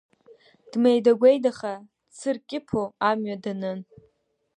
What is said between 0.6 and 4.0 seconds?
Дмеида-гәеидаха, дцыркьыԥо амҩа данын.